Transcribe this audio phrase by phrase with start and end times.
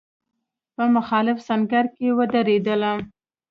[0.75, 2.99] په مخالف سنګر کې ودرېدلم.